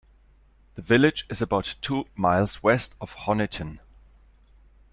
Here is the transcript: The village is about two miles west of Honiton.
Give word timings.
The 0.73 0.81
village 0.81 1.27
is 1.29 1.43
about 1.43 1.75
two 1.79 2.07
miles 2.15 2.63
west 2.63 2.95
of 2.99 3.13
Honiton. 3.15 3.77